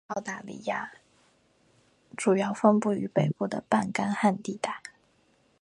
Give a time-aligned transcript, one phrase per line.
[0.09, 0.91] 在澳大拉西亚
[2.17, 4.81] 主要分布于北部的半干旱地带。